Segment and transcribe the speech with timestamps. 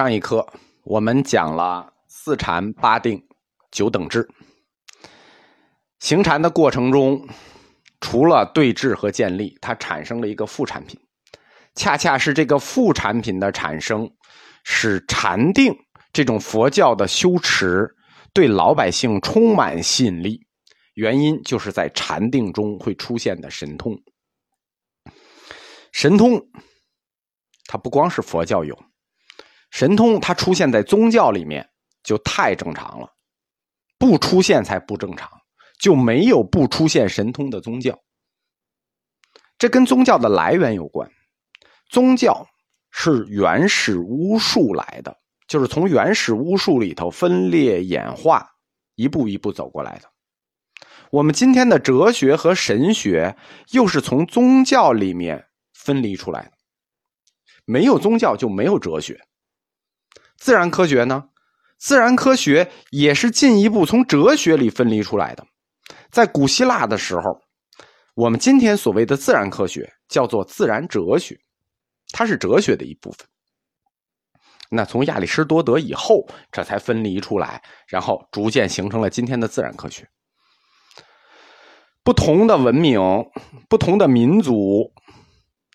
[0.00, 0.50] 上一课
[0.84, 3.22] 我们讲了四禅八定
[3.70, 4.26] 九等制，
[5.98, 7.22] 行禅的过程中，
[8.00, 10.98] 除了对治和建立，它产生了一个副产品，
[11.74, 14.10] 恰恰是这个副产品的产生，
[14.64, 15.70] 使禅定
[16.14, 17.86] 这种佛教的修持
[18.32, 20.40] 对老百姓充满吸引力。
[20.94, 23.94] 原因就是在禅定中会出现的神通，
[25.92, 26.40] 神通
[27.66, 28.74] 它不光是佛教有。
[29.70, 31.68] 神通它出现在宗教里面
[32.02, 33.08] 就太正常了，
[33.98, 35.30] 不出现才不正常，
[35.78, 37.98] 就没有不出现神通的宗教。
[39.58, 41.10] 这跟宗教的来源有关，
[41.88, 42.46] 宗教
[42.90, 48.50] 是原始巫术来的，就是从原始巫术里头分裂演化，
[48.94, 50.08] 一步一步走过来的。
[51.10, 53.36] 我们今天的哲学和神学
[53.72, 56.52] 又是从宗教里面分离出来的，
[57.64, 59.20] 没有宗教就没有哲学。
[60.40, 61.22] 自然科学呢？
[61.78, 65.46] 自然科学也是进一步从哲学里分离出来的。
[66.10, 67.22] 在古希腊的时候，
[68.14, 71.38] 我们今天所谓的自然科学叫做自然哲学，
[72.12, 73.26] 它是哲学的一部分。
[74.70, 80.08] 那从亚里士多德以后，这才分离出来，然后逐渐形成了今天的自然科学。
[82.02, 82.98] 不同的文明、
[83.68, 84.90] 不同的民族，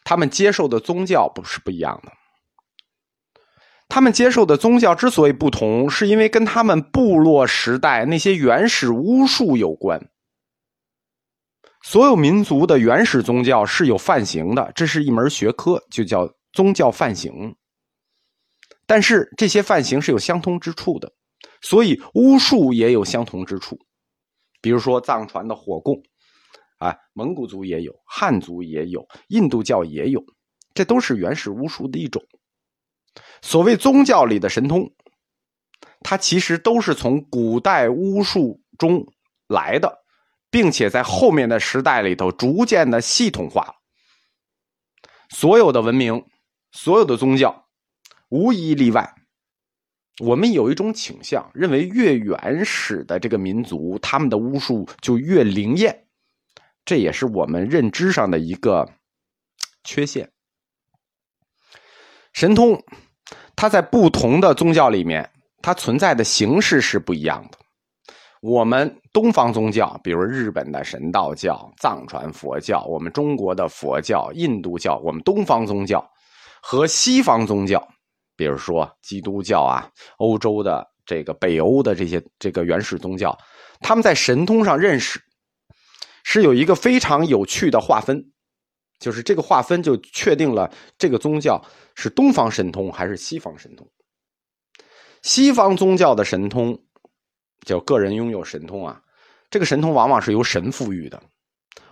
[0.03, 2.12] 他们接受的宗教不是不一样的。
[3.96, 10.10] 他们接受的宗教之所以不同，是因为跟他们部落时代那些原始巫术有关。
[11.82, 17.56] 所有民族的原始宗教是有范型的，这是一门学科，就叫宗教范型。
[18.86, 21.09] 但是这些范型是有相通之处的，
[21.62, 23.80] 所以巫术也有相同之处。
[24.62, 25.96] 比如说藏传的火供，
[26.80, 30.22] 啊，蒙古族也有，汉族也有，印度教也有，
[30.74, 32.22] 这都是原始巫术的一种。
[33.46, 34.92] 所谓宗教里的神通，
[36.00, 39.06] 它其实都是从古代巫术中
[39.48, 40.04] 来的，
[40.50, 43.75] 并且在后面的时代里头逐渐的系统化。
[45.30, 46.25] 所有的文明，
[46.72, 47.68] 所有的宗教，
[48.30, 49.14] 无一例外。
[50.18, 56.08] 我们有一种倾向，认为越原始的这个民族，他们的巫术就越灵验，
[56.84, 58.92] 这也是我们认知上的一个
[59.84, 60.31] 缺陷。
[62.34, 62.84] 神通。
[63.56, 65.30] 它在不同的宗教里面，
[65.62, 67.58] 它存在的形式是不一样的。
[68.41, 76.08] 我们东方宗教，比如日本的神道教、藏传佛教，我们中国的佛教、印度教，我们东方宗教
[76.62, 77.84] 和西方宗教，
[78.36, 83.36] 比如说基督教啊，欧洲的这个北欧的这些这个原始宗教，
[83.80, 85.19] 他们在神通上认识
[86.24, 88.24] 是有一个非常有趣的划分。
[89.00, 91.63] 就是这个划分就确定了这个宗教
[91.95, 93.88] 是东方神通还是西方神通。
[95.22, 96.78] 西方宗教的神通
[97.66, 99.01] 叫个人拥有神通啊，
[99.50, 101.22] 这个神通往往是由神赋予的，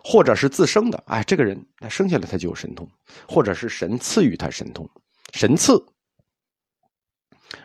[0.03, 1.03] 或者是自生的。
[1.07, 2.87] 哎，这个人他生下来他就有神通，
[3.27, 4.87] 或者是神赐予他神通，
[5.33, 5.83] 神赐。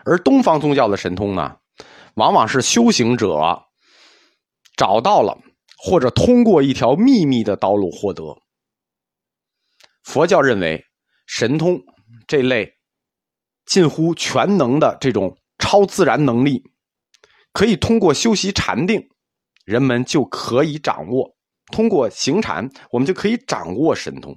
[0.05, 1.56] 而东方宗教的神通呢，
[2.15, 3.38] 往往是修行者
[4.76, 5.38] 找到了，
[5.76, 8.37] 或者通过一条秘密的道路获得。
[10.09, 10.83] 佛教认为，
[11.27, 11.79] 神通
[12.27, 12.79] 这类
[13.67, 16.63] 近乎全能的这种超自然能力，
[17.53, 19.07] 可以通过修习禅定，
[19.67, 21.37] 人们就可以掌握；
[21.71, 24.35] 通过行禅，我们就可以掌握神通。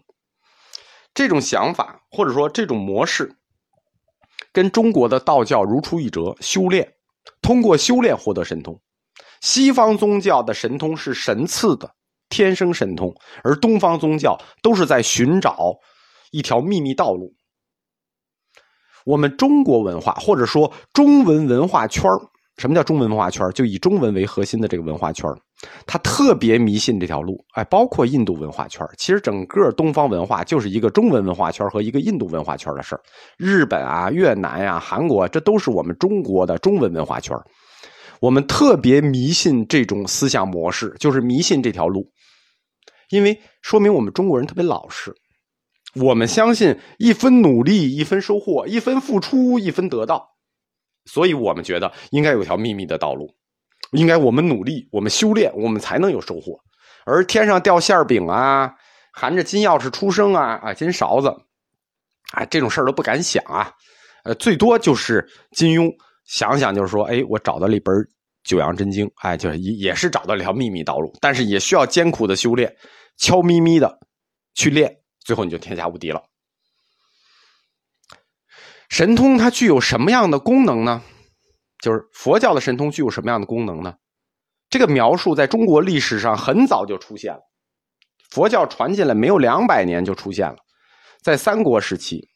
[1.14, 3.38] 这种想法或者说这种模式，
[4.52, 6.36] 跟中国的道教如出一辙。
[6.42, 6.96] 修炼，
[7.42, 8.78] 通过修炼获得神通。
[9.40, 11.96] 西方宗教的神通是神赐的。
[12.32, 15.56] 天生神通，而东方宗教都是在寻找
[16.32, 17.32] 一条秘密道路。
[19.06, 22.04] 我们中国文化或者说中文文化圈
[22.58, 25.28] 什么叫中文文化圈就以中文为核心的这个文化圈
[25.88, 27.44] 它特别迷信这条路。
[27.54, 32.96] 哎，包括印度文化圈其实整个东方文化就是一个中文文化圈和一个印度文化圈的事。
[33.38, 37.36] 日本啊、越南呀、韩国，这都是我们中国的中文文化圈
[38.20, 42.06] 我们特别迷信这种思想模式，就是迷信这条路。
[43.12, 45.14] 因为说明我们中国人特别老实，
[45.96, 50.26] 我们相信一分努力一分收获，一分付出一分得到，
[51.06, 53.30] 所以我们觉得应该有条秘密的道路，
[53.92, 56.58] 应该我们努力，我们修炼，我们才能有收获。
[57.06, 58.74] 而天上掉馅饼啊，
[59.12, 61.28] 含着金钥匙出生啊，啊金勺子，
[62.32, 63.70] 啊这种事儿都不敢想啊，
[64.24, 65.92] 呃最多就是金庸
[66.26, 67.94] 想想就是说，哎，我找到了一本
[68.44, 72.74] 《九阳真经》，哎，就是也也是找到了一条秘密道路，但是也需要艰苦的修炼。
[73.22, 74.00] 悄咪咪的
[74.56, 76.24] 去练，最后你就天下无敌了。
[78.90, 81.04] 神通它具有什么样的功能呢？
[81.80, 83.94] 就是佛教的神通具有什么样的功能呢？
[84.72, 87.42] 这个描述在中国历史上很早就出现了，
[88.32, 90.58] 佛教传进来没有两百年就出现了，
[91.22, 92.28] 在三国时期，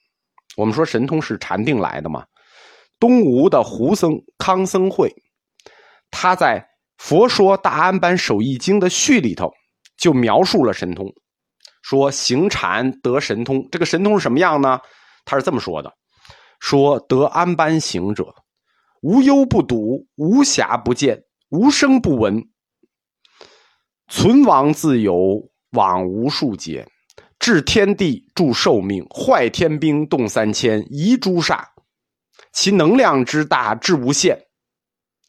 [0.56, 2.24] 我们说神通是禅定来的嘛。
[3.00, 5.12] 东吴的胡僧康僧会，
[6.12, 6.60] 他在
[7.04, 9.52] 《佛说大安般守义经》的序里头
[9.98, 11.14] 就描述了神通，
[11.82, 13.68] 说行禅得神通。
[13.72, 14.80] 这个神通是什么样呢？
[15.24, 15.92] 他是这么说的：
[16.60, 18.34] 说得安般行者，
[19.02, 22.44] 无忧不睹，无暇不见，无声不闻，
[24.08, 26.88] 存亡自由，往无数劫，
[27.40, 31.64] 治天地，助寿命，坏天兵，动三千，移诸煞。
[32.52, 34.40] 其能量之大，至无限，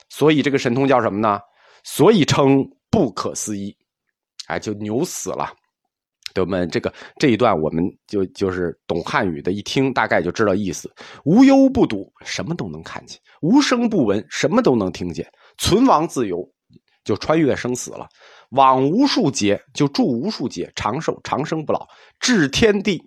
[0.08, 1.40] 所以这个神通叫什么呢？
[1.84, 3.75] 所以称不可思议。
[4.46, 5.52] 哎，就牛死了。
[6.34, 10.92] 对我们这个这一段，我们就就是懂汉语的，一听大概就知道意思。
[11.24, 15.26] 无忧不睹，什么都能看见；无声不闻，什么都能听见。
[15.56, 16.46] 存亡自由，
[17.04, 18.06] 就穿越生死了；
[18.50, 21.86] 往无数劫，就住无数劫，长寿长生不老。
[22.20, 23.02] 治天地，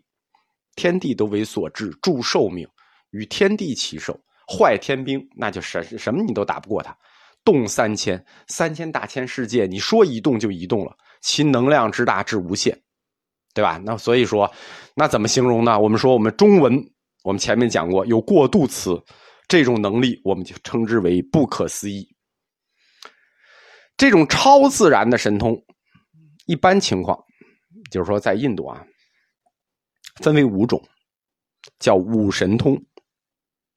[0.75, 2.67] 天地都为所治，助寿命。
[3.11, 6.97] 与天地齐寿，坏天兵，那就什什么你都打不过他。
[7.43, 10.95] 动三千，三千大千世界，你说移动就移动了。
[11.21, 12.79] 其能量之大至无限，
[13.53, 13.77] 对吧？
[13.83, 14.51] 那所以说，
[14.95, 15.79] 那怎么形容呢？
[15.79, 16.73] 我们说我们中文，
[17.23, 19.01] 我们前面讲过有过渡词，
[19.47, 22.07] 这种能力我们就称之为不可思议。
[23.97, 25.61] 这种超自然的神通，
[26.45, 27.17] 一般情况
[27.91, 28.85] 就是说在印度啊，
[30.21, 30.81] 分为五种，
[31.79, 32.81] 叫五神通。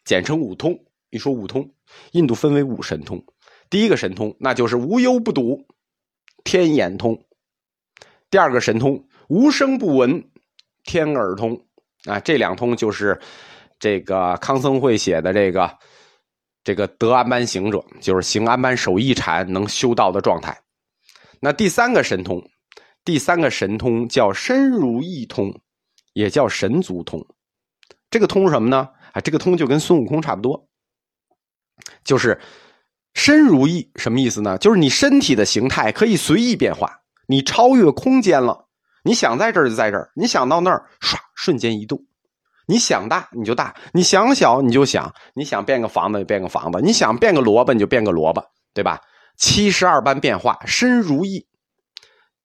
[0.05, 0.79] 简称五通。
[1.11, 1.71] 一说五通，
[2.13, 3.23] 印度分为五神通。
[3.69, 5.67] 第一个神通，那就是无忧不睹，
[6.43, 7.15] 天眼通；
[8.33, 10.25] 第二个神通，无声不闻，
[10.85, 11.67] 天耳通。
[12.07, 13.21] 啊，这两通就是
[13.79, 15.79] 这个康僧会写的这个
[16.65, 20.59] 这个得安般行者，就是行安般守一禅能修道的状态。
[21.41, 22.43] 那第三个神通，
[23.05, 25.55] 第三个神通叫身如意通，
[26.15, 27.23] 也叫神足通。
[28.09, 28.89] 这个通什么呢？
[29.13, 30.67] 啊，这个通就跟孙悟空差不多，
[32.03, 32.41] 就是
[33.13, 34.57] 身如意，什么意思呢？
[34.57, 37.02] 就是你身体的形态可以随意变化，
[37.33, 38.67] 你超越空间了。
[39.03, 41.99] 你想在这儿就在这儿，你想到那儿，唰，瞬间移动。
[42.67, 48.45] 你想大你就大，你想小你就想，你想变个房子就变个房子，你想变个萝卜你就变个萝卜，
[48.75, 49.01] 对吧？
[49.39, 51.45] 七十二般变化，身如意，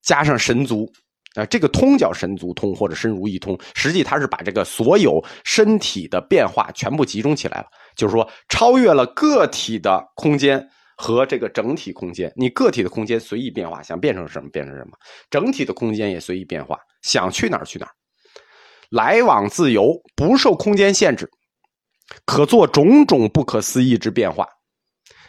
[0.01, 0.89] 加上神足。
[1.35, 10.67] 啊，这个通叫神足通或者身如意通，实际它是把这个所有身体的变化全部集中起来了，就是说超越了个体的空间
[10.97, 12.31] 和这个整体空间。
[12.35, 14.91] 你个体的空间随意变化，想变成什么变成什么；
[15.29, 17.93] 整体的空间也随意变化，想去哪儿去哪儿，
[18.89, 21.29] 来往自由，不受空间限制，
[22.25, 24.45] 可做种种不可思议之变化。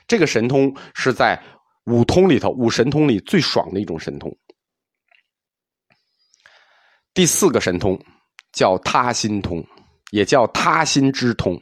[0.06, 1.40] 这个神通是在
[1.84, 4.34] 五通里头，五神通里最爽的一种神通。
[7.12, 7.98] 第四个神通
[8.52, 9.62] 叫他心通，
[10.12, 11.60] 也叫他心之通。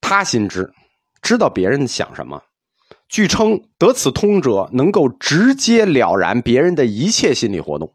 [0.00, 0.72] 他心之，
[1.22, 2.42] 知道别人想什么。
[3.08, 7.94] 据称得此通者，能够直接了然别人的一切心理活动。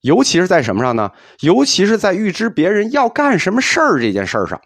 [0.00, 1.10] 尤其是在什么上呢？
[1.40, 4.60] 尤其是在预知别人要干什么事儿这件事儿上。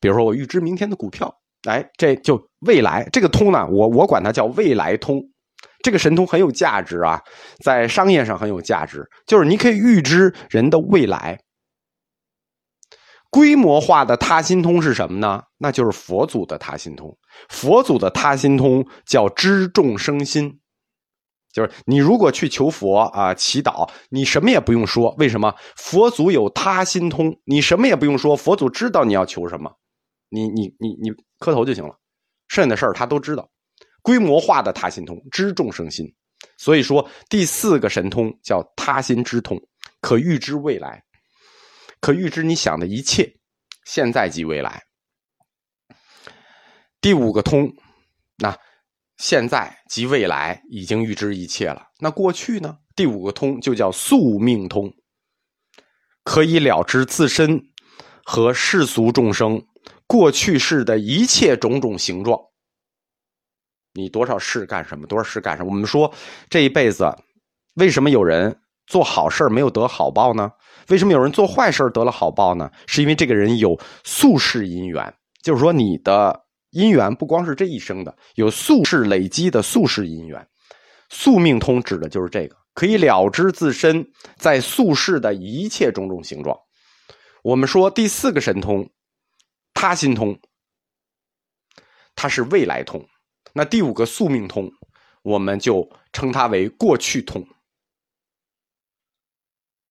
[0.00, 1.32] 比如说，我预知明天的股票，
[1.68, 5.22] 哎，这就未来这个通呢，我我管它叫未来通。
[5.82, 7.20] 这个神通很有价值啊，
[7.64, 11.38] 在商业上很有价值，就是你可以预知人的未来。
[13.30, 15.42] 规模化的他心通是什么呢？
[15.58, 17.16] 那就是佛祖的他心通。
[17.48, 20.60] 佛祖的他心通叫知众生心，
[21.52, 25.54] 就是你如果去求佛啊祈祷，你什么也不用说，为什么？
[25.76, 29.70] 佛祖有他心通，你什么也不用说，佛祖知道你要求什么，
[30.28, 31.94] 你你你你磕头就行了，
[32.48, 33.48] 剩下的事儿他都知道。
[34.02, 36.06] 规模化的他心通，知众生心，
[36.56, 39.60] 所以说第四个神通叫他心之通，
[40.00, 41.04] 可预知未来，
[42.00, 43.36] 可预知你想的一切，
[43.84, 44.82] 现在即未来。
[47.00, 47.72] 第五个通，
[48.38, 48.56] 那
[49.16, 51.88] 现在即未来已经预知一切了。
[51.98, 52.78] 那过去呢？
[52.96, 54.92] 第五个通就叫宿命通，
[56.24, 57.62] 可以了知自身
[58.24, 59.62] 和世俗众生
[60.06, 62.38] 过去世的一切种种形状。
[63.94, 65.06] 你多少事干什么？
[65.06, 65.70] 多少事干什么？
[65.70, 66.14] 我们说
[66.50, 67.10] 这一辈子，
[67.74, 70.50] 为什么有人做好事没有得好报呢？
[70.88, 72.68] 为什么有人做坏事得了好报呢？
[72.88, 80.44] 是因为这个人有宿世因缘，就是说你的因缘不光是这一生的，有宿世累积的宿世因缘。
[81.08, 84.04] 宿命通指的就是这个，可以了知自身
[84.36, 86.58] 在宿世的一切种种形状。
[87.44, 88.90] 我们说第四个神通，
[89.72, 90.36] 他心通，
[92.16, 93.00] 它是未来通。
[93.52, 94.68] 那第五个宿命通，
[95.22, 97.46] 我们就称它为过去通。